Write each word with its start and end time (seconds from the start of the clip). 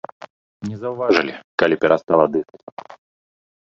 Не 0.69 0.75
заўважылі, 0.83 1.33
калі 1.65 1.75
перастала 1.85 2.25
дыхаць. 2.37 2.61